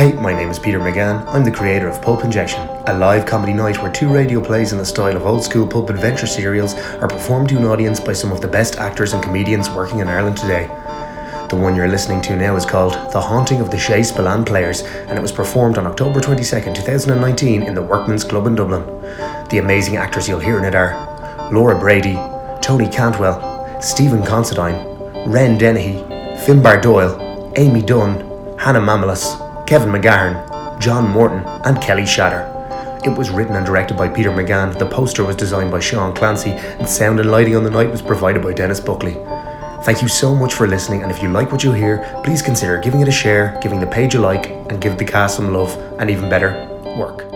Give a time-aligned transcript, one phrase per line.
[0.00, 1.26] Hey, my name is Peter McGann.
[1.26, 4.78] I'm the creator of Pulp Injection, a live comedy night where two radio plays in
[4.78, 8.32] the style of old school pulp adventure serials are performed to an audience by some
[8.32, 10.68] of the best actors and comedians working in Ireland today.
[11.50, 14.80] The one you're listening to now is called The Haunting of the Shay Spillane Players,
[14.80, 18.86] and it was performed on October 22nd, 2019 in the Workman's Club in Dublin.
[19.50, 20.96] The amazing actors you'll hear in it are
[21.52, 22.14] Laura Brady,
[22.62, 24.82] Tony Cantwell, Stephen Considine,
[25.30, 26.02] Ren Dennehy,
[26.46, 29.39] Finbar Doyle, Amy Dunn, Hannah Mamelas,
[29.70, 32.42] Kevin McGahern, John Morton, and Kelly Shatter.
[33.04, 36.50] It was written and directed by Peter McGann, the poster was designed by Sean Clancy,
[36.50, 39.14] and sound and lighting on the night was provided by Dennis Buckley.
[39.84, 42.78] Thank you so much for listening, and if you like what you hear, please consider
[42.78, 45.72] giving it a share, giving the page a like, and give the cast some love,
[46.00, 46.50] and even better,
[46.98, 47.29] work.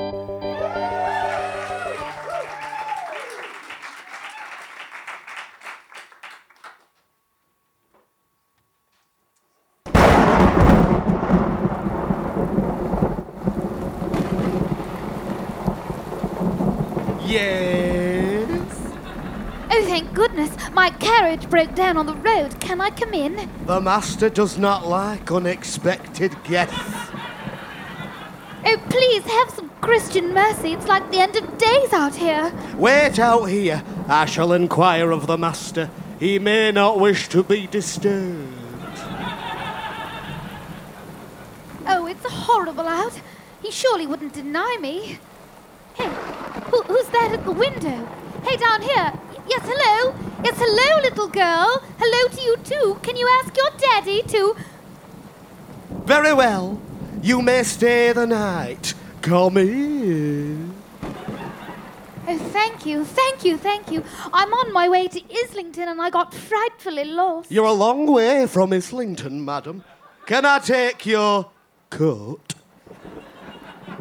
[17.27, 18.48] Yes.
[19.70, 20.55] Oh, thank goodness.
[20.72, 22.61] My carriage broke down on the road.
[22.61, 23.48] Can I come in?
[23.66, 27.11] The master does not like unexpected guests.
[28.66, 30.72] Oh, please have some Christian mercy.
[30.72, 32.53] It's like the end of days out here.
[32.77, 33.83] Wait out here.
[34.09, 35.91] I shall inquire of the master.
[36.20, 38.53] He may not wish to be disturbed.
[41.86, 43.20] Oh, it's horrible out.
[43.62, 45.19] He surely wouldn't deny me.
[46.75, 48.05] Who, who's that at the window?
[48.42, 49.12] Hey, down here.
[49.48, 50.12] Yes, hello.
[50.42, 51.81] Yes, hello, little girl.
[52.00, 52.98] Hello to you too.
[53.00, 54.56] Can you ask your daddy to?
[56.05, 56.81] Very well.
[57.22, 58.94] You may stay the night.
[59.22, 60.75] Come in.
[62.27, 64.03] Oh, thank you, thank you, thank you.
[64.33, 67.53] I'm on my way to Islington and I got frightfully lost.
[67.53, 69.84] You're a long way from Islington, madam.
[70.27, 71.50] Can I take your
[71.91, 72.55] coat?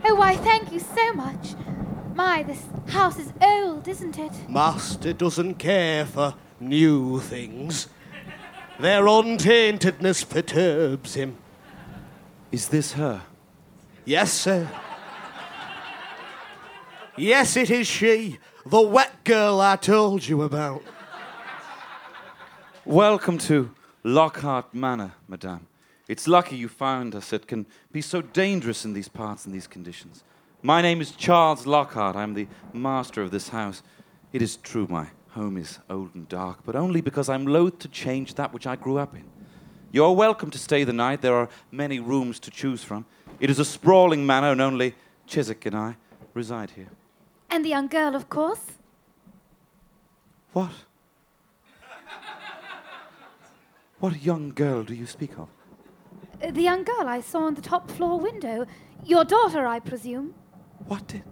[0.05, 1.53] Oh, why, thank you so much.
[2.15, 4.31] My, this house is old, isn't it?
[4.47, 7.87] Master doesn't care for new things.
[8.79, 11.37] Their untaintedness perturbs him.
[12.51, 13.23] Is this her?
[14.05, 14.69] Yes, sir.
[17.17, 20.83] Yes, it is she, the wet girl I told you about.
[22.85, 23.71] Welcome to
[24.03, 25.65] Lockhart Manor, madame.
[26.07, 27.33] It's lucky you found us.
[27.33, 30.23] It can be so dangerous in these parts and these conditions.
[30.65, 32.15] My name is Charles Lockhart.
[32.15, 33.83] I'm the master of this house.
[34.31, 37.89] It is true my home is old and dark, but only because I'm loath to
[37.89, 39.25] change that which I grew up in.
[39.91, 41.21] You're welcome to stay the night.
[41.21, 43.05] There are many rooms to choose from.
[43.41, 44.95] It is a sprawling manor, and only
[45.27, 45.97] Chiswick and I
[46.33, 46.89] reside here.
[47.49, 48.63] And the young girl, of course.
[50.53, 50.71] What?
[53.99, 55.49] What young girl do you speak of?
[56.41, 58.65] Uh, The young girl I saw on the top floor window.
[59.03, 60.33] Your daughter, I presume.
[60.87, 61.23] What did.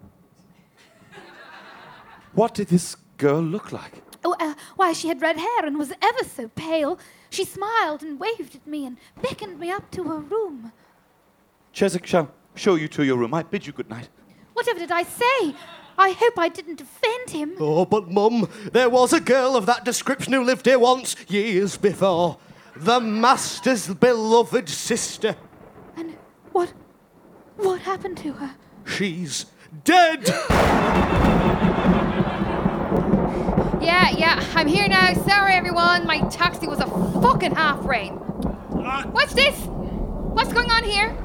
[2.33, 4.01] What did this girl look like?
[4.23, 6.99] Oh, uh, why, she had red hair and was ever so pale.
[7.29, 10.71] She smiled and waved at me and beckoned me up to her room.
[11.73, 13.33] Chiswick shall show you to your room.
[13.33, 14.09] I bid you good night.
[14.53, 15.55] Whatever did I say?
[15.97, 17.53] I hope I didn't offend him.
[17.59, 21.77] Oh, but Mum, there was a girl of that description who lived here once, years
[21.77, 22.37] before.
[22.75, 25.35] The Master's beloved sister.
[25.97, 26.15] And
[26.51, 26.73] what.
[27.57, 28.55] what happened to her?
[28.85, 29.45] She's
[29.83, 30.27] dead!
[33.81, 35.13] Yeah, yeah, I'm here now.
[35.13, 36.05] Sorry, everyone.
[36.05, 36.87] My taxi was a
[37.21, 38.13] fucking half rain.
[38.13, 39.55] What's this?
[39.65, 41.17] What's going on here?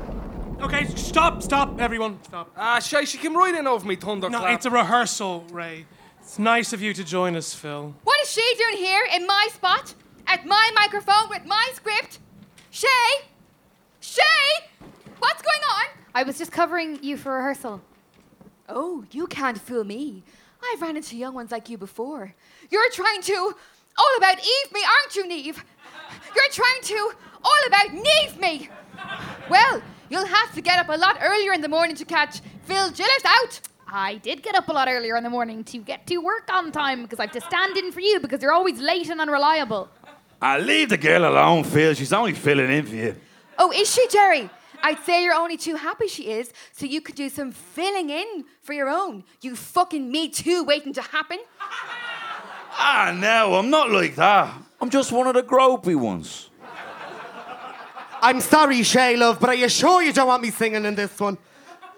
[0.61, 2.51] Okay, stop, stop, everyone, stop.
[2.57, 4.43] Ah, shy, she came right in over me thunderclap.
[4.43, 5.85] No, it's a rehearsal, Ray.
[6.21, 7.95] It's nice of you to join us, Phil.
[8.05, 9.95] What is she doing here in my spot?
[10.27, 12.21] At my microphone with my script?
[12.71, 12.89] Shay?
[14.01, 14.23] Shay?
[15.19, 15.85] What's going on?
[16.17, 17.83] I was just covering you for rehearsal.
[18.71, 20.23] Oh, you can't fool me.
[20.65, 22.35] I've ran into young ones like you before.
[22.71, 23.35] You're trying to
[23.99, 25.63] all about Eve me, aren't you, Neve?
[26.35, 27.13] You're trying to
[27.45, 28.71] all about Neve me.
[29.51, 32.91] Well, you'll have to get up a lot earlier in the morning to catch Phil
[32.93, 33.61] Gillis out.
[33.87, 36.73] I did get up a lot earlier in the morning to get to work on
[36.73, 39.91] time because I have to stand in for you because you're always late and unreliable.
[40.41, 41.93] I leave the girl alone, Phil.
[41.93, 43.17] She's only filling in for you.
[43.59, 44.49] Oh, is she, Jerry?
[44.83, 48.45] I'd say you're only too happy she is, so you could do some filling in
[48.63, 49.25] for your own.
[49.41, 51.39] You fucking me too waiting to happen.
[52.79, 54.53] Ah, no, I'm not like that.
[54.83, 56.51] I'm just one of the gropey ones.
[58.21, 61.19] I'm sorry, Shay, love, but are you sure you don't want me singing in this
[61.19, 61.39] one?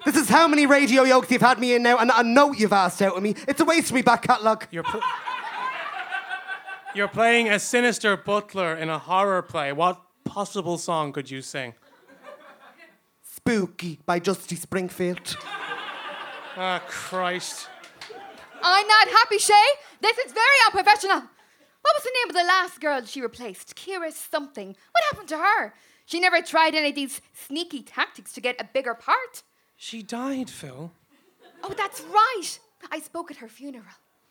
[0.05, 2.73] This is how many radio yokes you've had me in now, and I know you've
[2.73, 3.35] asked out of me.
[3.49, 4.69] It's a waste of me back catalogue.
[4.71, 5.01] You're, pl-
[6.95, 9.73] You're playing a sinister butler in a horror play.
[9.73, 11.75] What possible song could you sing?
[13.49, 15.37] Spooky by Dusty Springfield.
[16.61, 17.69] Ah, Christ.
[18.65, 19.55] I'm not happy, Shay.
[20.01, 21.19] This is very unprofessional.
[21.21, 23.77] What was the name of the last girl she replaced?
[23.77, 24.67] Kira something.
[24.67, 25.73] What happened to her?
[26.07, 29.45] She never tried any of these sneaky tactics to get a bigger part.
[29.77, 30.91] She died, Phil.
[31.63, 32.59] Oh, that's right.
[32.91, 33.85] I spoke at her funeral.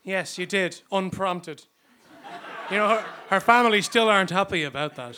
[0.04, 1.64] Yes, you did, unprompted.
[2.70, 5.16] You know, her, her family still aren't happy about that.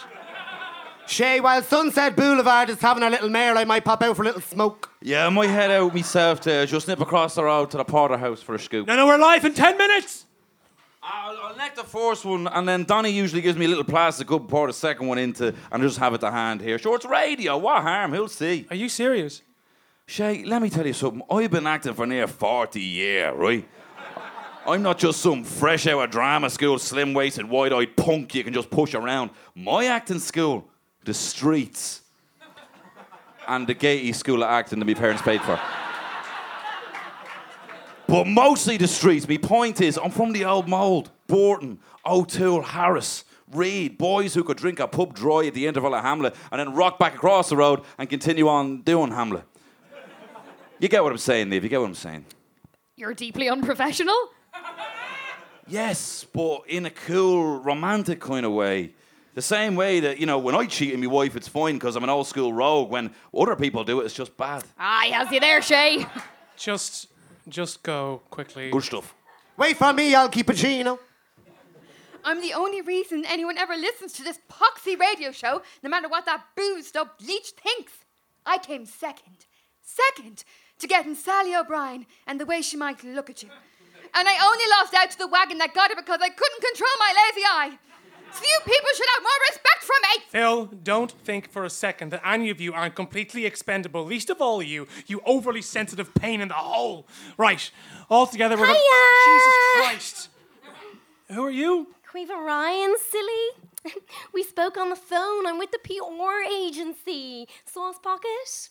[1.11, 4.27] Shay, while Sunset Boulevard is having a little mare, I might pop out for a
[4.27, 4.93] little smoke.
[5.03, 8.41] Yeah, I might head out myself to just nip across the road to the porterhouse
[8.41, 8.87] for a scoop.
[8.87, 10.27] No, no, we're live in 10 minutes!
[11.03, 14.29] I'll, I'll neck the first one, and then Donny usually gives me a little plastic
[14.29, 16.79] cup, pour the second one into, and just have it to hand here.
[16.79, 17.59] Sure, it's radio.
[17.59, 18.12] What harm?
[18.12, 18.69] Who'll see?
[18.71, 19.43] Are you serious?
[20.07, 21.23] Shay, let me tell you something.
[21.29, 23.69] I've been acting for near 40 years, right?
[24.65, 28.45] I'm not just some fresh out of drama school, slim waisted, wide eyed punk you
[28.45, 29.31] can just push around.
[29.57, 30.69] My acting school,
[31.05, 32.02] the streets,
[33.49, 35.58] and the Gaiety School of Acting that my parents paid for.
[38.06, 39.29] But mostly the streets.
[39.29, 41.11] My point is, I'm from the old mould.
[41.26, 46.02] Burton, O'Toole, Harris, Reed, boys who could drink a pub dry at the interval of
[46.02, 49.44] Hamlet and then rock back across the road and continue on doing Hamlet.
[50.79, 51.64] You get what I'm saying, Neve?
[51.64, 52.25] You get what I'm saying?
[52.97, 54.31] You're deeply unprofessional.
[55.69, 58.94] Yes, but in a cool, romantic kind of way.
[59.35, 61.94] The same way that, you know, when I cheat on my wife, it's fine because
[61.94, 62.91] I'm an old school rogue.
[62.91, 64.65] When other people do it, it's just bad.
[64.79, 66.05] Ah, he has you there, Shay.
[66.56, 67.06] Just,
[67.49, 68.71] just go quickly.
[68.71, 69.15] Good stuff.
[69.56, 70.99] Wait for me, I'll keep a Gino.
[72.25, 76.26] I'm the only reason anyone ever listens to this poxy radio show, no matter what
[76.26, 77.93] that boozed up leech thinks.
[78.44, 79.47] I came second.
[79.83, 80.44] Second
[80.79, 83.49] to getting Sally O'Brien and the way she might look at you.
[84.15, 86.91] And I only lost out to the wagon that got her because I couldn't control
[86.99, 87.79] my lazy eye.
[88.32, 90.25] So you people should have more respect for me.
[90.29, 94.05] Phil, don't think for a second that any of you aren't completely expendable.
[94.05, 97.06] Least of all you, you overly sensitive pain in the hole.
[97.37, 97.71] Right,
[98.09, 98.67] all together we're.
[98.67, 99.25] gonna- Hiya!
[99.27, 100.29] Jesus Christ!
[101.32, 101.88] Who are you?
[102.12, 103.49] Quiva Ryan, silly.
[104.35, 105.47] We spoke on the phone.
[105.47, 107.49] I'm with the PR agency.
[107.65, 108.69] Sauce Pocket.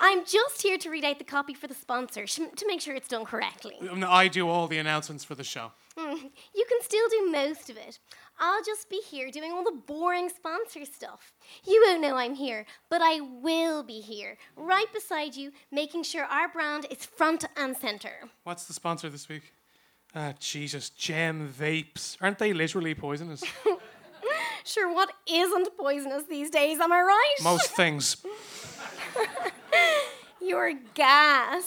[0.00, 2.94] I'm just here to read out the copy for the sponsor sh- to make sure
[2.94, 3.74] it's done correctly.
[4.06, 5.72] I do all the announcements for the show.
[5.98, 6.16] Hmm,
[6.54, 7.98] You can still do most of it.
[8.38, 11.32] I'll just be here doing all the boring sponsor stuff.
[11.64, 16.24] You won't know I'm here, but I will be here, right beside you, making sure
[16.24, 18.30] our brand is front and center.
[18.44, 19.52] What's the sponsor this week?
[20.14, 22.16] Ah, Jesus, gem vapes.
[22.20, 23.44] Aren't they literally poisonous?
[24.64, 27.34] Sure, what isn't poisonous these days, am I right?
[27.42, 28.16] Most things.
[30.40, 31.66] Your gas.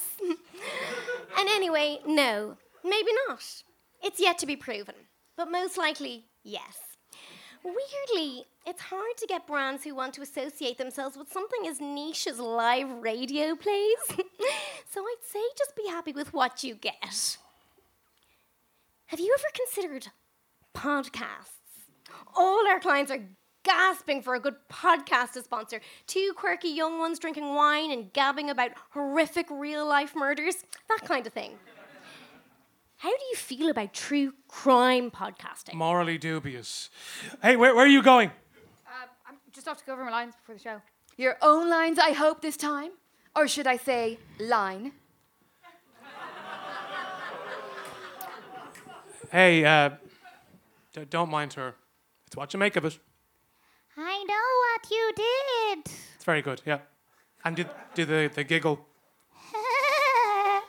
[1.38, 3.44] and anyway, no, maybe not.
[4.04, 4.96] It's yet to be proven,
[5.36, 6.78] but most likely, yes.
[7.64, 12.28] Weirdly, it's hard to get brands who want to associate themselves with something as niche
[12.28, 13.98] as live radio plays.
[14.90, 17.38] so I'd say just be happy with what you get.
[19.08, 20.08] Have you ever considered
[20.76, 21.56] podcasts?
[22.36, 23.28] All our clients are
[23.64, 25.82] gasping for a good podcast to sponsor.
[26.06, 30.58] Two quirky young ones drinking wine and gabbing about horrific real life murders,
[30.88, 31.58] that kind of thing.
[33.46, 35.76] How do you feel about true crime podcasting?
[35.76, 36.90] Morally dubious.
[37.44, 38.30] Hey, where, where are you going?
[38.30, 40.82] Uh, I'm just off to go over my lines before the show.
[41.16, 42.92] Your own lines, I hope, this time.
[43.36, 44.94] Or should I say, line?
[49.32, 49.92] Hey, uh,
[50.94, 51.75] d- don't mind her.
[52.25, 52.98] It's what you make of it.
[53.96, 55.94] I know what you did.
[56.16, 56.80] It's very good, yeah.
[57.44, 58.80] And do, do the, the giggle.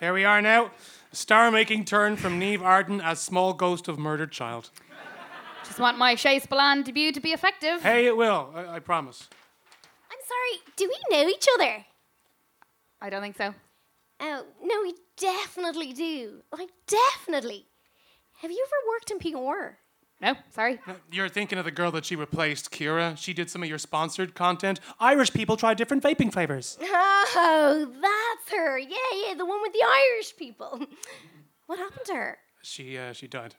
[0.00, 0.70] There we are now.
[1.12, 4.70] A star making turn from Neve Arden as small ghost of murdered child.
[5.64, 7.82] Just want my Shay Spillane debut to be effective.
[7.82, 9.28] Hey, it will, I, I promise.
[10.10, 11.84] I'm sorry, do we know each other?
[13.00, 13.54] I don't think so.
[14.20, 16.42] Oh, no, we definitely do.
[16.56, 17.66] Like, definitely.
[18.42, 19.76] Have you ever worked in PR?
[20.20, 20.78] No, sorry.
[20.86, 23.16] Uh, you're thinking of the girl that she replaced, Kira.
[23.16, 24.78] She did some of your sponsored content.
[24.98, 26.78] Irish people try different vaping flavors.
[27.32, 28.19] Oh, that's
[28.50, 28.78] her.
[28.78, 30.80] Yeah, yeah, the one with the Irish people.
[31.66, 32.38] What happened to her?
[32.62, 33.54] She, uh, she died.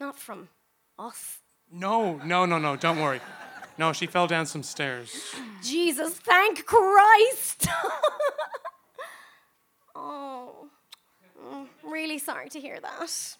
[0.00, 0.48] Not from
[0.98, 1.40] us.
[1.70, 3.20] No, no, no, no, don't worry.
[3.76, 5.34] No, she fell down some stairs.
[5.62, 7.66] Jesus, thank Christ!
[9.94, 10.70] oh,
[11.44, 13.36] Mm, really sorry to hear that.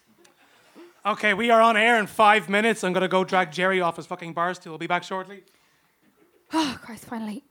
[1.05, 2.83] Okay, we are on air in five minutes.
[2.83, 4.73] I'm gonna go drag Jerry off his fucking bar stool.
[4.73, 5.43] I'll be back shortly.
[6.53, 7.43] Oh, Christ, finally.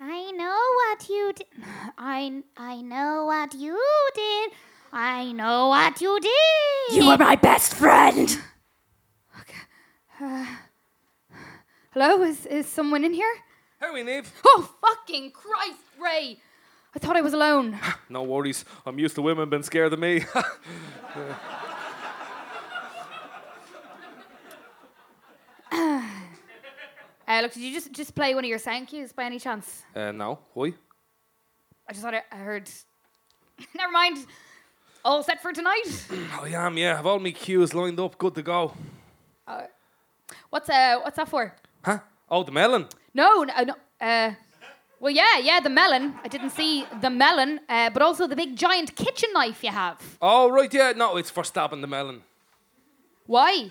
[0.00, 1.46] I know what you did.
[1.98, 3.78] I I know what you
[4.14, 4.52] did.
[4.92, 6.96] I know what you did.
[6.96, 8.38] You were my best friend!
[9.40, 9.58] Okay.
[10.20, 10.46] Uh,
[11.92, 13.34] hello, is, is someone in here?
[13.80, 14.32] How we, Neve?
[14.46, 16.38] Oh, fucking Christ, Ray!
[16.94, 17.78] I thought I was alone.
[18.08, 18.64] No worries.
[18.86, 20.24] I'm used to women being scared of me.
[27.38, 29.84] Uh, look, did you just, just play one of your sound cues by any chance?
[29.94, 30.40] uh, no.
[30.54, 30.72] Why?
[31.88, 32.68] I just thought I, I heard.
[33.76, 34.26] Never mind.
[35.04, 36.06] All set for tonight.
[36.42, 36.98] I am, yeah.
[36.98, 38.72] I've all my cues lined up, good to go.
[40.50, 41.54] What's uh, what's that for?
[41.84, 42.00] Huh?
[42.28, 42.86] Oh, the melon.
[43.14, 43.74] No, no, no.
[44.00, 44.32] Uh,
[44.98, 46.14] well, yeah, yeah, the melon.
[46.24, 50.00] I didn't see the melon, uh, but also the big giant kitchen knife you have.
[50.20, 50.92] Oh, right, yeah.
[50.96, 52.22] No, it's for stabbing the melon.
[53.26, 53.70] Why?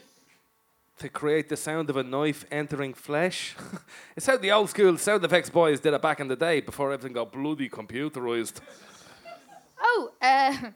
[1.00, 3.56] To create the sound of a knife entering flesh.
[4.16, 6.92] it's how the old school sound effects boys did it back in the day before
[6.92, 8.62] everything got bloody computerized.
[9.80, 10.72] Oh, uh,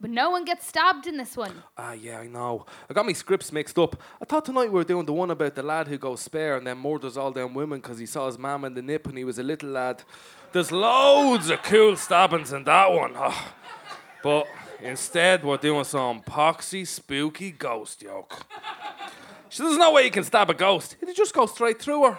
[0.00, 1.52] but no one gets stabbed in this one.
[1.76, 2.64] Ah, yeah, I know.
[2.88, 4.00] I got my scripts mixed up.
[4.22, 6.66] I thought tonight we were doing the one about the lad who goes spare and
[6.66, 9.24] then murders all them women because he saw his mam in the nip when he
[9.24, 10.04] was a little lad.
[10.52, 13.12] There's loads of cool stabbings in that one.
[13.16, 13.54] Ah.
[14.22, 14.46] But
[14.80, 18.46] instead, we're doing some poxy, spooky ghost joke.
[19.50, 20.96] So there's no way you can stab a ghost.
[21.00, 22.18] It'll just go straight through her.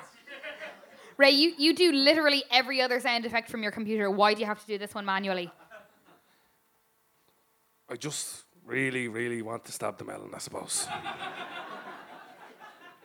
[1.16, 4.12] Ray, you, you do literally every other sound effect from your computer.
[4.12, 5.50] Why do you have to do this one manually?
[7.90, 10.88] I just really, really want to stab the melon, I suppose.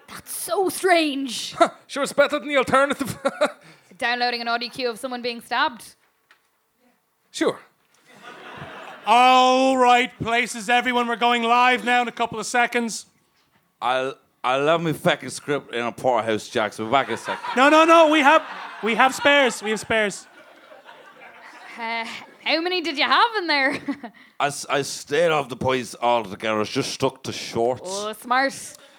[0.09, 1.55] That's so strange.
[1.89, 3.17] Sure, it's better than the alternative.
[3.99, 5.95] Downloading an audio cue of someone being stabbed.
[7.31, 7.61] sure.
[9.07, 11.07] All right, places, everyone.
[11.07, 13.07] We're going live now in a couple of seconds.
[13.81, 14.15] I'll
[14.45, 16.73] I love me fucking script in a porterhouse, Jack.
[16.73, 17.39] So back in a sec.
[17.57, 18.11] No, no, no.
[18.11, 18.43] We have
[18.83, 19.63] we have spares.
[19.63, 20.27] We have spares.
[21.79, 22.07] Uh,
[22.45, 23.79] how many did you have in there?
[24.41, 26.57] I, s- I stayed off the boys altogether.
[26.57, 27.83] I was just stuck to shorts.
[27.85, 28.55] oh, smart.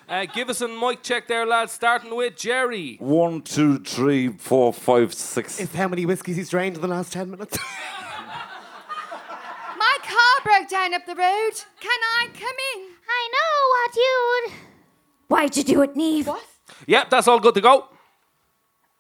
[0.10, 2.98] Uh, give us a mic check there, lads, starting with Jerry.
[3.00, 5.60] One, two, three, four, five, six.
[5.60, 7.58] Is how many whiskies he's drained in the last 10 minutes?
[9.78, 11.52] My car broke down up the road.
[11.80, 12.82] Can I come in?
[13.10, 14.52] I know what you'd.
[15.28, 16.28] Why'd you do it, Neve?
[16.28, 16.44] What?
[16.86, 17.90] Yep, that's all good to go.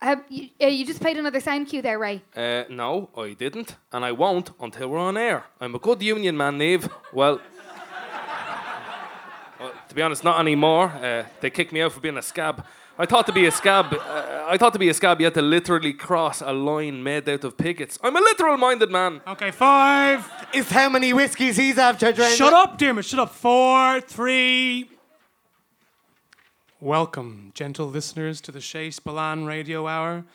[0.01, 2.21] Uh, you, uh, you just played another sound cue there, Ray.
[2.35, 5.45] Uh, no, I didn't, and I won't until we're on air.
[5.59, 6.87] I'm a good union man, Neve.
[7.11, 7.41] Well,
[9.59, 10.89] well to be honest, not anymore.
[10.89, 12.63] Uh, they kicked me out for being a scab.
[12.99, 15.33] I thought to be a scab, uh, I thought to be a scab, you had
[15.35, 17.97] to literally cross a line made out of pickets.
[18.03, 19.21] I'm a literal-minded man.
[19.27, 20.29] Okay, five.
[20.53, 22.35] Is how many whiskies he's after drained?
[22.35, 23.05] Shut up, Dermot.
[23.05, 23.33] Shut up.
[23.33, 24.89] Four, three.
[26.79, 30.25] Welcome, gentle listeners, to the Shay Spillane Radio Hour.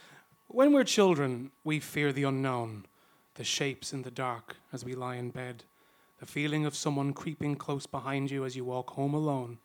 [0.48, 2.86] When we're children, we fear the unknown,
[3.36, 5.62] the shapes in the dark as we lie in bed,
[6.18, 9.58] the feeling of someone creeping close behind you as you walk home alone.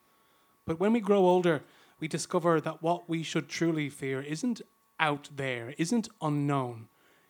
[0.67, 1.63] But when we grow older,
[1.99, 4.61] we discover that what we should truly fear isn't
[4.99, 6.89] out there, isn't unknown.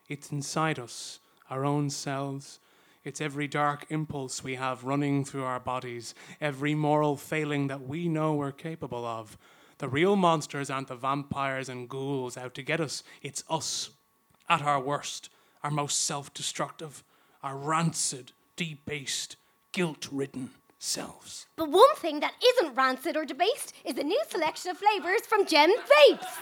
[0.10, 2.60] It's inside us, our own selves.
[3.08, 8.10] It's every dark impulse we have running through our bodies, every moral failing that we
[8.10, 9.38] know we're capable of.
[9.78, 13.92] The real monsters aren't the vampires and ghouls out to get us, it's us
[14.50, 15.30] at our worst,
[15.64, 17.02] our most self destructive,
[17.42, 19.38] our rancid, debased,
[19.72, 20.50] guilt ridden
[20.80, 21.48] selves.
[21.56, 25.46] But one thing that isn't rancid or debased is a new selection of flavours from
[25.46, 26.38] Gem Vapes.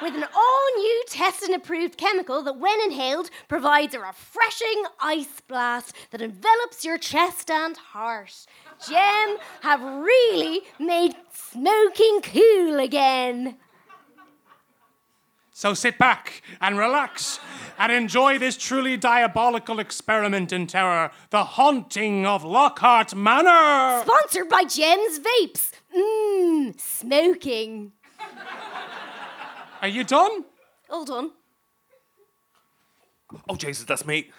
[0.00, 5.40] With an all new tested and approved chemical that, when inhaled, provides a refreshing ice
[5.48, 8.46] blast that envelops your chest and heart.
[8.88, 13.56] Gem have really made smoking cool again.
[15.60, 17.38] So sit back and relax
[17.78, 24.02] and enjoy this truly diabolical experiment in terror the haunting of Lockhart Manor!
[24.02, 25.72] Sponsored by Gems Vapes.
[25.94, 27.92] Mmm, smoking.
[29.82, 30.46] Are you done?
[30.88, 31.32] All done.
[33.46, 34.30] Oh, Jesus, that's me.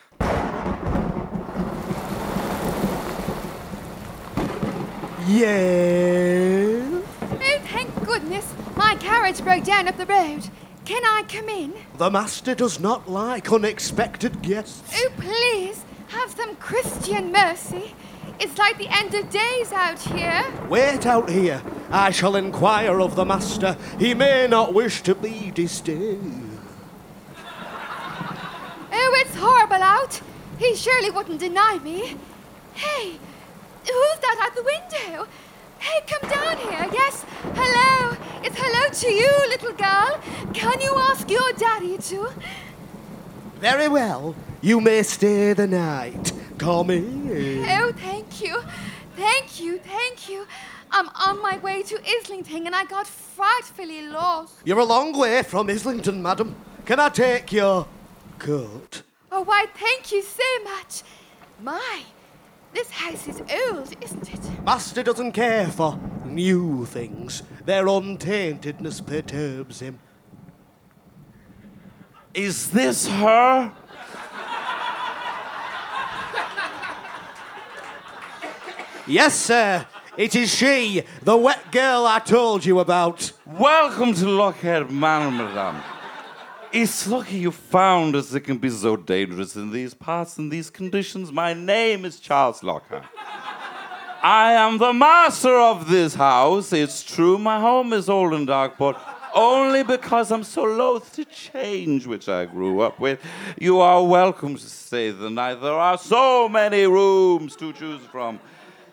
[5.27, 6.81] Yeah.
[7.21, 8.51] Oh, thank goodness.
[8.75, 10.49] My carriage broke down up the road.
[10.91, 11.73] Can I come in?
[11.99, 14.93] The master does not like unexpected guests.
[14.93, 17.95] Oh, please, have some Christian mercy.
[18.41, 20.43] It's like the end of days out here.
[20.67, 21.63] Wait out here.
[21.91, 23.77] I shall inquire of the master.
[23.99, 26.59] He may not wish to be disturbed.
[28.91, 30.19] Oh, it's horrible out.
[30.59, 32.17] He surely wouldn't deny me.
[32.73, 33.17] Hey,
[33.85, 35.29] who's that at the window?
[35.81, 36.87] Hey, come down here.
[36.93, 38.15] Yes, hello.
[38.43, 40.21] It's hello to you, little girl.
[40.53, 42.29] Can you ask your daddy to?
[43.59, 44.35] Very well.
[44.61, 46.33] You may stay the night.
[46.59, 46.99] Call me.
[47.67, 48.61] Oh, thank you.
[49.15, 50.45] Thank you, thank you.
[50.91, 54.53] I'm on my way to Islington and I got frightfully lost.
[54.63, 56.55] You're a long way from Islington, madam.
[56.85, 57.87] Can I take your
[58.37, 59.01] coat?
[59.31, 61.01] Oh, why, thank you so much.
[61.59, 62.03] My,
[62.73, 64.63] this house is old, isn't it?
[64.63, 67.43] Master doesn't care for new things.
[67.65, 69.99] Their untaintedness perturbs him.
[72.33, 73.71] Is this her?
[79.07, 79.85] Yes, sir.
[80.15, 83.31] It is she, the wet girl I told you about.
[83.45, 85.81] Welcome to Lockhart Manor, madame.
[86.73, 88.33] It's lucky you found us.
[88.33, 91.29] It can be so dangerous in these parts, and these conditions.
[91.29, 93.03] My name is Charles Lockhart.
[94.23, 96.71] I am the master of this house.
[96.71, 98.97] It's true, my home is old and dark, but
[99.33, 103.19] only because I'm so loath to change, which I grew up with.
[103.59, 105.55] You are welcome to stay the night.
[105.55, 108.39] There are so many rooms to choose from.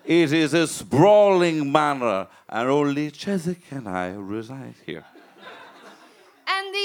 [0.05, 5.05] It is a sprawling manor, and only Chiswick and I reside here.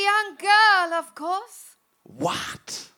[0.03, 1.77] Young girl, of course.
[2.03, 2.89] What?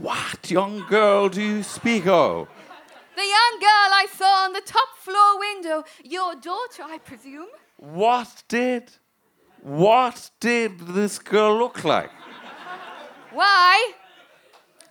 [0.00, 2.48] what young girl do you speak of?
[3.14, 5.84] The young girl I saw on the top floor window.
[6.02, 7.48] Your daughter, I presume.
[7.76, 8.90] What did?
[9.60, 12.10] What did this girl look like?
[13.32, 13.92] Why?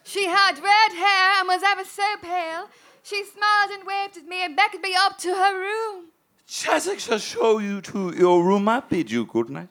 [0.03, 2.69] She had red hair and was ever so pale.
[3.01, 6.10] She smiled and waved at me and beckoned me up to her room.
[6.51, 8.67] Chiswick shall show you to your room.
[8.67, 9.69] I bid you good night.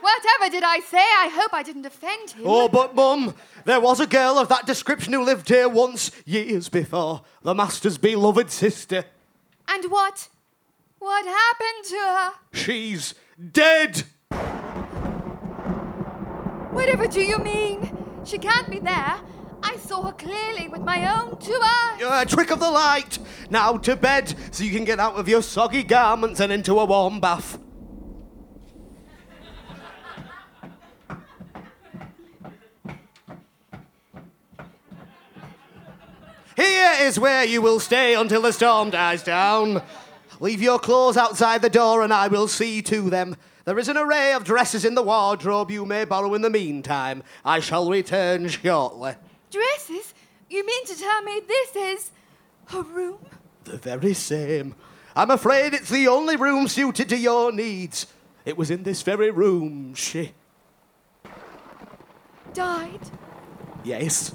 [0.00, 0.98] Whatever did I say?
[0.98, 2.42] I hope I didn't offend him.
[2.44, 6.68] Oh, but mum, there was a girl of that description who lived here once, years
[6.68, 7.22] before.
[7.42, 9.04] The master's beloved sister.
[9.68, 10.26] And what?
[10.98, 12.32] What happened to her?
[12.52, 13.14] She's
[13.52, 14.02] dead.
[16.72, 17.96] Whatever do you mean?
[18.24, 19.20] She can't be there.
[19.62, 22.02] I saw her clearly with my own two eyes.
[22.02, 23.18] A trick of the light.
[23.50, 26.84] Now to bed, so you can get out of your soggy garments and into a
[26.84, 27.58] warm bath.
[36.56, 39.80] Here is where you will stay until the storm dies down.
[40.40, 43.36] Leave your clothes outside the door and I will see to them.
[43.64, 47.22] There is an array of dresses in the wardrobe you may borrow in the meantime.
[47.44, 49.14] I shall return shortly.
[49.50, 50.14] Dresses?
[50.50, 52.10] You mean to tell me this is
[52.66, 53.18] her room?
[53.64, 54.74] The very same.
[55.14, 58.06] I'm afraid it's the only room suited to your needs.
[58.44, 60.32] It was in this very room she.
[62.54, 63.00] Died?
[63.84, 64.34] Yes.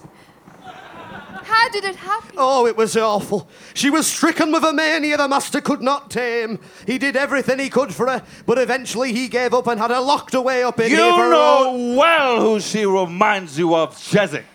[0.62, 2.36] How did it happen?
[2.38, 3.50] Oh, it was awful.
[3.74, 6.60] She was stricken with a mania the master could not tame.
[6.86, 10.00] He did everything he could for her, but eventually he gave up and had her
[10.00, 14.00] locked away up in You here for know own- well who she reminds you of,
[14.02, 14.46] Chiswick.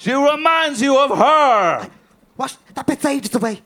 [0.00, 1.90] She reminds you of her.
[2.34, 2.56] What?
[2.74, 3.60] That bit's ages away.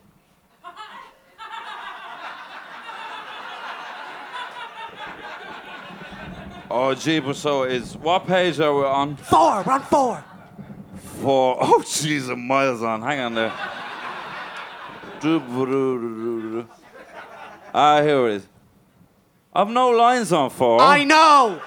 [6.69, 9.15] Oh, jeepers, so is what page are we on?
[9.15, 10.25] Four, we're on four.
[11.21, 13.01] For oh, jeez, a miles on.
[13.01, 13.53] Hang on there.
[17.73, 18.47] Ah, here it is.
[19.53, 20.81] I've no lines on four.
[20.81, 21.61] I know.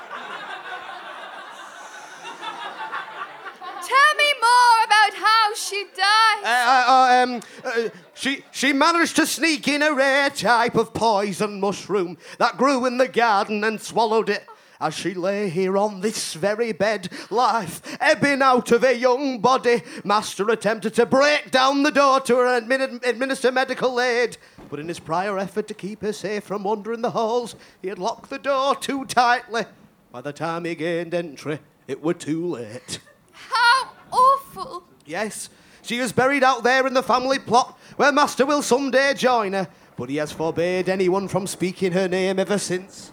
[3.88, 6.42] Tell me more about how she died.
[6.44, 11.60] Uh, uh, um, uh, she, she managed to sneak in a rare type of poison
[11.60, 14.46] mushroom that grew in the garden and swallowed it.
[14.80, 19.82] As she lay here on this very bed, life ebbing out of her young body,
[20.04, 24.38] Master attempted to break down the door to her and admin- administer medical aid.
[24.70, 27.98] But in his prior effort to keep her safe from wandering the halls, he had
[27.98, 29.64] locked the door too tightly.
[30.12, 33.00] By the time he gained entry, it were too late.
[33.32, 34.84] How awful.
[35.08, 35.48] Yes,
[35.80, 39.66] she is buried out there in the family plot where Master will someday join her,
[39.96, 43.10] but he has forbade anyone from speaking her name ever since.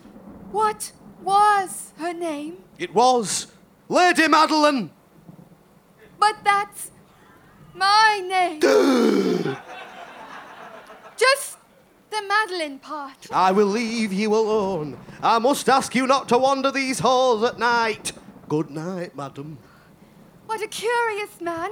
[0.51, 0.91] What
[1.23, 2.58] was her name?
[2.77, 3.47] It was
[3.88, 4.91] Lady Madeline.
[6.19, 6.91] But that's
[7.73, 8.60] my name.
[11.15, 11.58] Just
[12.10, 13.27] the Madeline part.
[13.31, 14.97] I will leave you alone.
[15.23, 18.12] I must ask you not to wander these halls at night.
[18.49, 19.60] Good night, madam.
[20.45, 21.71] What a curious man.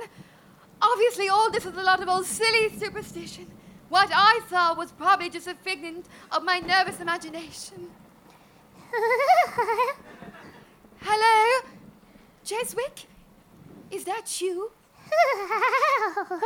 [0.82, 3.48] Obviously, all this is a lot of old silly superstition.
[3.90, 7.90] What I saw was probably just a figment of my nervous imagination.
[11.00, 11.70] Hello?
[12.44, 13.06] Chiswick?
[13.92, 14.72] Is that you?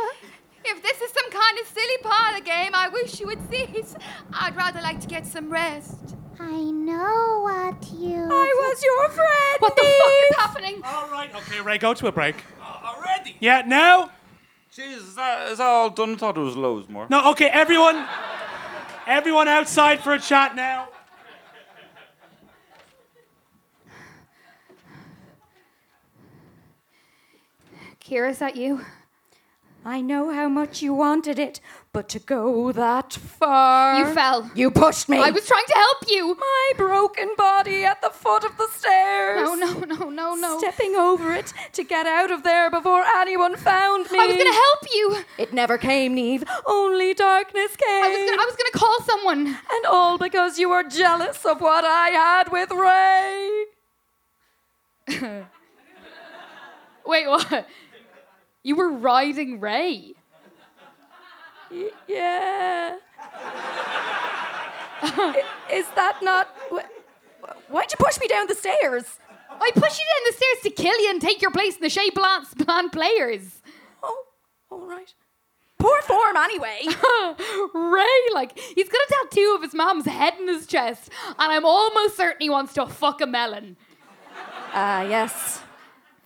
[0.64, 3.94] If this is some kind of silly parlor game, I wish you would cease.
[4.32, 6.14] I'd rather like to get some rest.
[6.40, 8.16] I know what you.
[8.22, 9.56] I was your friend.
[9.58, 10.80] What the fuck is happening?
[10.84, 12.36] All right, okay, Ray, go to a break.
[12.62, 13.36] Uh, Ray, ready.
[13.40, 14.10] Yeah, now?
[14.70, 16.12] Jesus, is that, is that all done?
[16.12, 17.06] I thought there was loads more.
[17.10, 18.06] No, okay, everyone.
[19.06, 20.88] Everyone outside for a chat now.
[28.00, 28.84] Kira, is that you?
[29.84, 31.60] I know how much you wanted it,
[31.92, 33.98] but to go that far.
[33.98, 34.50] You fell.
[34.54, 35.18] You pushed me.
[35.18, 36.34] I was trying to help you.
[36.34, 39.40] My broken body at the foot of the stairs.
[39.42, 40.58] No, no, no, no, no.
[40.58, 44.18] Stepping over it to get out of there before anyone found me.
[44.18, 45.24] I was gonna help you.
[45.38, 46.44] It never came, Neve.
[46.66, 48.04] Only darkness came.
[48.04, 49.46] I was gonna, I was gonna call someone.
[49.46, 53.64] And all because you were jealous of what I had with Ray.
[57.06, 57.66] Wait, what?
[58.62, 60.14] You were riding Ray.
[61.70, 62.96] Yeah.
[65.72, 66.48] Is that not.
[66.72, 69.04] wh- Why'd you push me down the stairs?
[69.50, 71.90] I pushed you down the stairs to kill you and take your place in the
[71.90, 73.62] Shea Blan, Blan players.
[74.02, 74.24] Oh,
[74.70, 75.12] all right.
[75.78, 76.80] Poor form, anyway.
[77.74, 81.64] Ray, like, he's got a tattoo of his mom's head in his chest, and I'm
[81.64, 83.76] almost certain he wants to fuck a melon.
[84.74, 85.60] Ah, yes.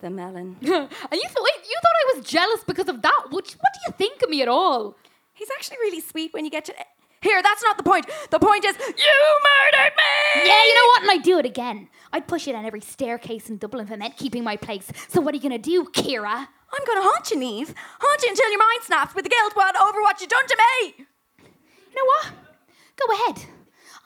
[0.00, 0.56] The melon.
[0.62, 3.22] and you thought, wait, you thought I was jealous because of that?
[3.30, 4.96] What, what do you think of me at all?
[5.34, 6.74] He's actually really sweet when you get to.
[7.22, 8.06] Here, that's not the point.
[8.30, 10.42] The point is, you murdered me!
[10.44, 11.02] Yeah, you know what?
[11.02, 11.88] And I'd do it again.
[12.12, 14.90] I'd push you down every staircase in Dublin if I meant keeping my place.
[15.08, 16.48] So what are you gonna do, Kira?
[16.74, 17.74] I'm gonna haunt you, Neve.
[18.00, 20.56] Haunt you until your mind snaps with the guilt what over what you done to
[20.58, 20.94] me.
[21.38, 22.32] You know what?
[22.96, 23.46] Go ahead.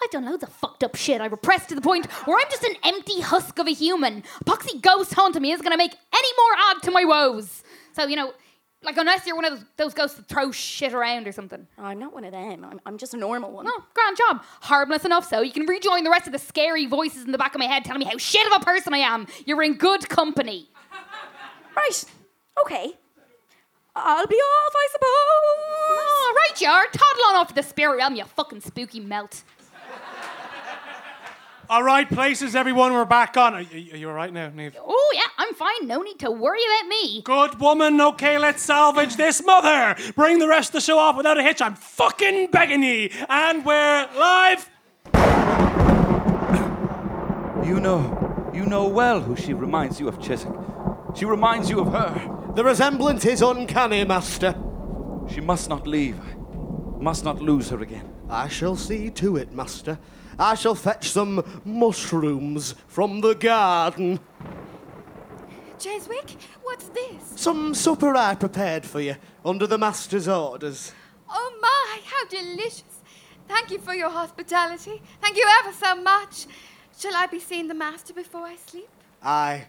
[0.03, 1.23] I've done loads of fucked up shit.
[1.23, 4.25] I repressed to the point where I'm just an empty husk of a human.
[4.45, 7.63] Poxy ghost haunting me isn't gonna make any more add to my woes.
[7.95, 8.35] So, you know,
[8.87, 11.67] like unless you're one of those, those ghosts that throw shit around or something.
[11.77, 12.65] I'm not one of them.
[12.65, 13.67] I'm, I'm just a normal one.
[13.67, 14.43] No, grand job.
[14.63, 17.55] Harmless enough so you can rejoin the rest of the scary voices in the back
[17.55, 19.27] of my head telling me how shit of a person I am.
[19.45, 20.71] You're in good company.
[21.77, 22.05] Right.
[22.65, 22.95] Okay.
[23.95, 25.09] I'll be off, I suppose.
[25.09, 26.87] Oh, right, you are.
[26.87, 29.43] Toddle on off to the spirit realm, you fucking spooky melt.
[31.69, 33.55] All right, places, everyone, we're back on.
[33.55, 34.77] Are, you- are you all right now, Neve?
[34.81, 35.87] Oh, yeah, I'm fine.
[35.89, 37.23] No need to worry about me.
[37.23, 38.01] Good woman.
[38.01, 39.97] Okay, let's salvage this mother.
[40.15, 41.61] Bring the rest of the show off without a hitch.
[41.61, 43.11] I'm fucking begging ye.
[43.29, 44.71] And we're live.
[47.67, 50.55] You know, you know well who she reminds you of, Chiswick.
[51.17, 52.53] She reminds you of her.
[52.55, 54.55] The resemblance is uncanny, Master.
[55.29, 56.21] She must not leave.
[57.01, 58.13] Must not lose her again.
[58.31, 59.99] I shall see to it, Master.
[60.39, 64.21] I shall fetch some mushrooms from the garden.
[65.79, 67.33] Chiswick, what's this?
[67.37, 70.93] Some supper I prepared for you under the Master's orders.
[71.29, 72.85] Oh my, how delicious.
[73.49, 75.01] Thank you for your hospitality.
[75.23, 76.47] Thank you ever so much.
[76.99, 78.89] Shall I be seeing the master before I sleep?
[79.23, 79.67] I.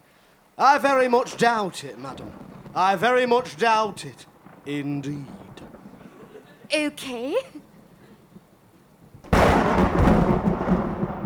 [0.58, 2.32] I very much doubt it, madam.
[2.74, 4.26] I very much doubt it.
[4.66, 5.26] Indeed.
[6.74, 7.36] Okay.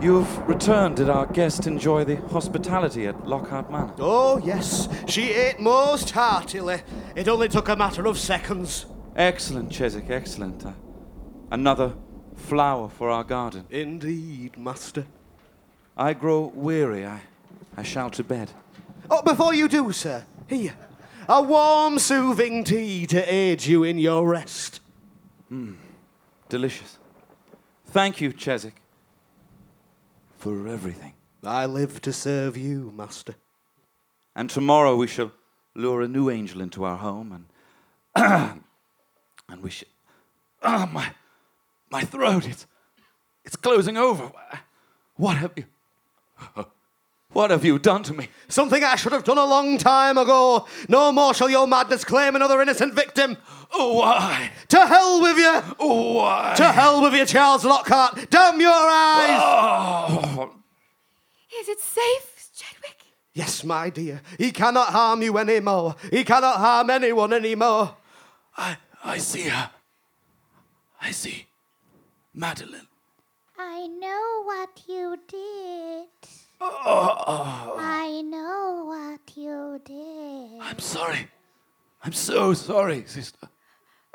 [0.02, 0.96] You've returned.
[0.96, 3.94] Did our guest enjoy the hospitality at Lockhart Manor?
[4.00, 6.82] Oh, yes, she ate most heartily.
[7.16, 8.88] It only took a matter of seconds.
[9.16, 10.66] Excellent, Chiswick, excellent.
[10.66, 10.72] Uh,
[11.52, 11.94] another
[12.36, 13.66] flower for our garden.
[13.70, 15.06] Indeed, Master.
[15.96, 17.06] I grow weary.
[17.06, 17.22] I,
[17.78, 18.52] I shall to bed.
[19.08, 20.74] Oh, before you do, sir, here.
[21.30, 24.80] A warm, soothing tea to aid you in your rest.
[25.50, 25.74] Hmm.
[26.50, 26.98] Delicious.
[27.86, 28.81] Thank you, Chiswick,
[30.41, 31.13] for everything.
[31.43, 33.36] I live to serve you, Master.
[34.36, 35.32] And tomorrow we shall
[35.75, 37.45] lure a new angel into our home, and
[39.49, 39.88] and we shall.
[40.63, 41.12] Oh my,
[41.91, 42.47] my throat!
[42.47, 42.65] It's
[43.45, 44.32] it's closing over.
[45.15, 45.65] What have you?
[47.34, 48.28] What have you done to me?
[48.50, 50.67] Something I should have done a long time ago.
[50.89, 53.38] No more shall your madness claim another innocent victim.
[53.74, 54.52] Oh, why?
[54.67, 55.62] To hell with you!
[55.80, 56.54] Oh, why?
[56.58, 58.30] To hell with you, Charles Lockhart!
[58.30, 59.39] Damn your eyes!
[59.41, 60.52] Oh,
[61.62, 62.98] Is it safe, Chiswick?
[63.34, 64.22] Yes, my dear.
[64.38, 65.96] He cannot harm you anymore.
[66.10, 67.96] He cannot harm anyone anymore.
[68.58, 69.70] I I see her.
[71.02, 71.48] I see
[72.34, 72.88] Madeline.
[73.58, 76.08] I know what you did.
[76.63, 80.62] Oh, I know what you did.
[80.62, 81.28] I'm sorry.
[82.04, 83.50] I'm so sorry, sister.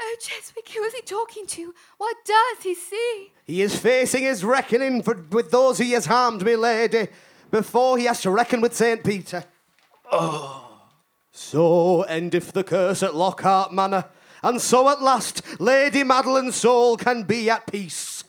[0.01, 1.75] Oh, Chiswick, who is he talking to?
[1.99, 3.33] What does he see?
[3.45, 7.09] He is facing his reckoning for, with those he has harmed, me lady,
[7.51, 9.03] before he has to reckon with St.
[9.03, 9.45] Peter.
[10.13, 10.63] Oh.
[11.33, 14.05] So endeth the curse at Lockhart Manor,
[14.43, 18.25] and so at last Lady Madeline's soul can be at peace.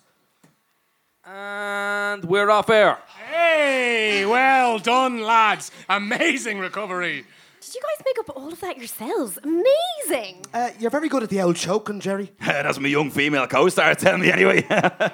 [1.25, 2.97] And we're off air.
[3.30, 5.70] Hey, well done, lads.
[5.90, 7.26] Amazing recovery.
[7.60, 9.38] Did you guys make up all of that yourselves?
[9.44, 10.46] Amazing.
[10.54, 12.32] Uh, you're very good at the old choking, Jerry.
[12.40, 14.66] That's my young female co-star telling me anyway.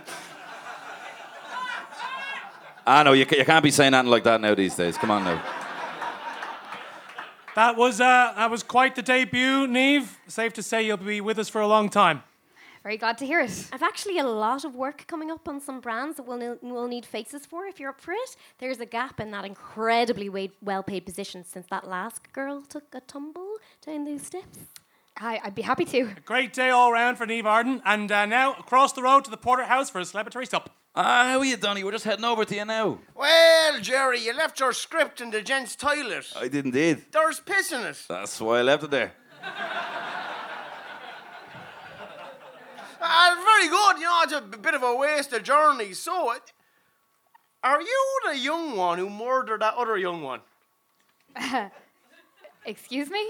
[2.86, 4.96] I know you, ca- you can't be saying anything like that now these days.
[4.98, 5.42] Come on now.
[7.56, 10.20] That was uh, that was quite the debut, Neve.
[10.28, 12.24] Safe to say you'll be with us for a long time.
[12.84, 13.70] Very glad to hear it.
[13.72, 16.90] I've actually a lot of work coming up on some brands that we'll, ne- we'll
[16.90, 18.36] need faces for if you're up for it.
[18.60, 22.84] There's a gap in that incredibly wa- well paid position since that last girl took
[22.94, 24.58] a tumble down those steps.
[25.18, 26.10] I, I'd be happy to.
[26.26, 27.82] Great day all round for Neve Arden.
[27.86, 30.70] And uh, now across the road to the Porterhouse for a celebratory sup.
[30.96, 31.84] Ah, how are you, Donny?
[31.84, 33.00] We're just heading over to you now.
[33.16, 36.26] Well, Jerry, you left your script in the gents' toilet.
[36.36, 37.04] I did indeed.
[37.12, 37.98] There's piss in it.
[38.10, 39.14] That's why I left it there.
[43.06, 44.00] Ah, very good.
[44.00, 45.94] You know, it's a bit of a waste of journey.
[45.94, 46.38] So, uh,
[47.62, 50.40] are you the young one who murdered that other young one?
[52.66, 53.26] Excuse me?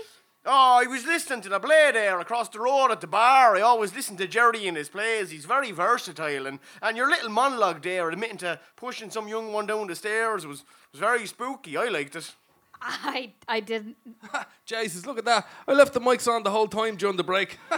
[0.45, 3.55] Oh, I was listening to the play there across the road at the bar.
[3.55, 5.31] I always listen to Jerry in his plays.
[5.31, 9.65] He's very versatile, and, and your little monologue there, admitting to pushing some young one
[9.65, 11.77] down the stairs, was, was very spooky.
[11.77, 12.35] I liked it.
[12.81, 13.95] I, I didn't.
[14.65, 15.47] Jesus, look at that.
[15.65, 17.57] I left the mics on the whole time during the break.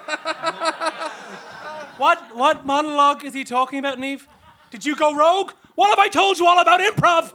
[1.97, 4.27] What what monologue is he talking about, Neve?
[4.69, 5.51] Did you go rogue?
[5.75, 7.33] What have I told you all about improv?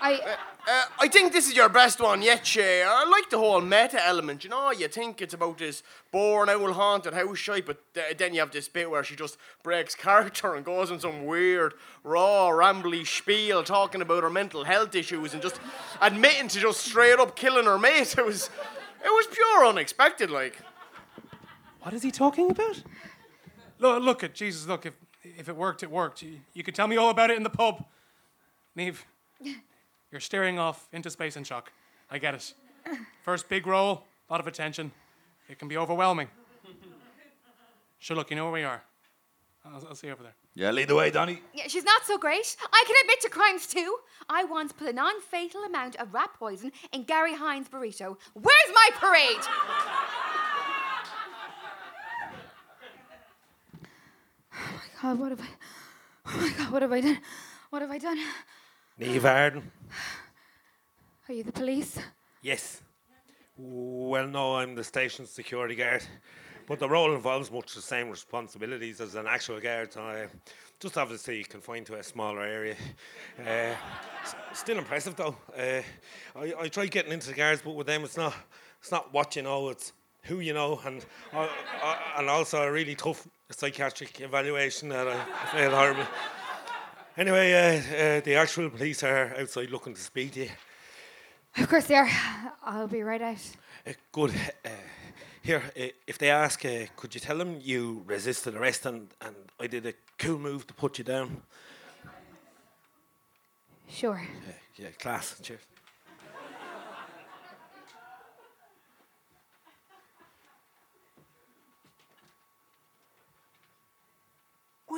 [0.00, 0.36] I.
[0.70, 2.82] Uh, I think this is your best one yet, Shay.
[2.82, 4.44] I like the whole meta element.
[4.44, 8.34] You know, you think it's about this born owl haunted house shite, but th- then
[8.34, 11.72] you have this bit where she just breaks character and goes on some weird,
[12.04, 15.58] raw, rambly spiel talking about her mental health issues and just
[16.02, 18.14] admitting to just straight up killing her mate.
[18.18, 18.50] It was,
[19.02, 20.58] it was pure unexpected, like.
[21.82, 22.82] What is he talking about?
[23.78, 24.66] Look, look at Jesus.
[24.66, 26.22] Look, if if it worked, it worked.
[26.22, 27.84] You, you could tell me all about it in the pub.
[28.74, 29.04] Neve,
[30.10, 31.72] you're staring off into space in shock.
[32.10, 32.54] I get it.
[33.22, 34.92] First big role, a lot of attention.
[35.48, 36.28] It can be overwhelming.
[37.98, 38.82] Sure, look, you know where we are.
[39.64, 40.34] I'll, I'll see you over there.
[40.54, 41.42] Yeah, lead the way, Donny.
[41.52, 42.56] Yeah, she's not so great.
[42.72, 43.96] I can admit to crimes too.
[44.28, 48.16] I once put a non fatal amount of rat poison in Gary Hines' burrito.
[48.34, 49.44] Where's my parade?
[55.00, 55.46] God, what have I.
[56.26, 57.18] Oh my God, what have I done?
[57.70, 58.18] What have I done?
[58.98, 59.70] Neve Arden?
[61.28, 61.98] Are you the police?
[62.42, 62.80] Yes.
[63.56, 66.02] Well, no, I'm the station security guard.
[66.66, 69.92] But the role involves much the same responsibilities as an actual guard.
[69.92, 70.26] So I
[70.80, 72.76] just obviously confined to a smaller area.
[73.38, 73.42] Uh,
[74.22, 75.36] s- still impressive though.
[75.56, 75.82] Uh,
[76.38, 78.34] I, I tried getting into the guards, but with them it's not
[78.80, 79.92] it's not what you know, it's
[80.24, 81.48] who you know, and uh,
[81.82, 86.06] uh, and also a really tough psychiatric evaluation that I failed horribly.
[87.16, 90.50] Anyway, uh, uh, the actual police are outside looking to speak to you.
[91.56, 92.10] Of course they are.
[92.62, 93.40] I'll be right out.
[93.86, 94.34] Uh, good.
[94.64, 94.68] Uh,
[95.42, 99.34] here, uh, if they ask, uh, could you tell them you resisted arrest and, and
[99.58, 101.42] I did a cool move to put you down?
[103.88, 104.22] Sure.
[104.76, 105.40] Yeah, class.
[105.42, 105.60] Cheers.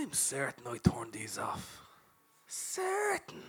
[0.01, 1.83] I'm certain I turned these off.
[2.47, 3.43] Certain.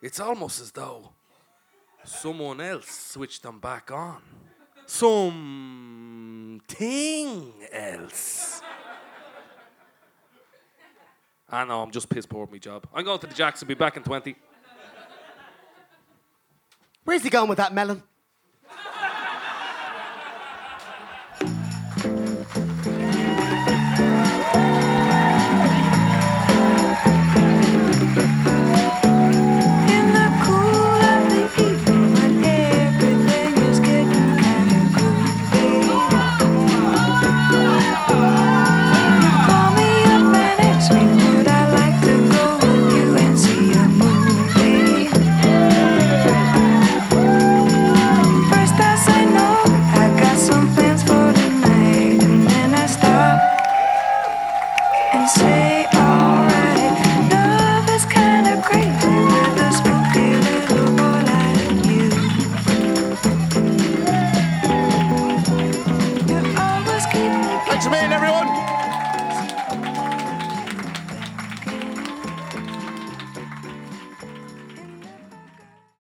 [0.00, 1.10] It's almost as though
[2.02, 4.22] someone else switched them back on.
[4.86, 6.62] Something
[7.70, 8.62] else.
[11.50, 12.88] Ah, I know, I'm just piss poor at my job.
[12.94, 14.34] I'm going to the Jackson, be back in 20.
[17.04, 18.02] Where's he going with that melon?